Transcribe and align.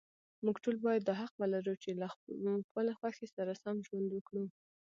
موږ 0.45 0.55
ټول 0.63 0.75
باید 0.85 1.01
دا 1.05 1.15
حق 1.21 1.33
ولرو، 1.37 1.73
چې 1.83 1.89
له 2.01 2.07
خپلې 2.67 2.93
خوښې 2.99 3.27
سره 3.35 3.53
سم 3.63 3.75
ژوند 3.87 4.09
وکړو. 4.11 4.45